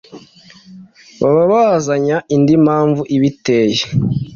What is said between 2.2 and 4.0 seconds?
indi mpamvu ibiteye